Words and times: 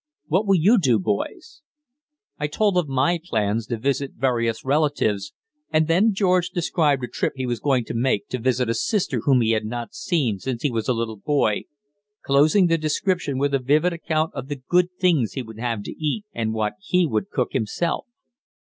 What 0.25 0.47
will 0.47 0.55
you 0.55 0.79
do, 0.79 0.97
boys?" 0.97 1.61
I 2.39 2.47
told 2.47 2.75
of 2.75 2.87
my 2.87 3.19
plans 3.23 3.67
to 3.67 3.77
visit 3.77 4.13
various 4.15 4.65
relatives, 4.65 5.31
and 5.69 5.87
then 5.87 6.11
George 6.11 6.49
described 6.49 7.03
a 7.03 7.07
trip 7.07 7.33
he 7.35 7.45
was 7.45 7.59
going 7.59 7.85
to 7.85 7.93
make 7.93 8.27
to 8.29 8.39
visit 8.39 8.67
a 8.67 8.73
sister 8.73 9.19
whom 9.25 9.41
he 9.41 9.51
had 9.51 9.63
not 9.63 9.93
seen 9.93 10.39
since 10.39 10.63
he 10.63 10.71
was 10.71 10.87
a 10.89 10.93
little 10.95 11.17
boy, 11.19 11.65
closing 12.25 12.65
the 12.65 12.79
description 12.79 13.37
with 13.37 13.53
a 13.53 13.59
vivid 13.59 13.93
account 13.93 14.33
of 14.33 14.47
the 14.47 14.63
good 14.67 14.89
things 14.99 15.33
he 15.33 15.43
would 15.43 15.59
have 15.59 15.83
to 15.83 15.91
eat, 15.91 16.25
and 16.33 16.55
what 16.55 16.73
he 16.79 17.05
would 17.05 17.29
cook 17.29 17.49
himself. 17.53 18.07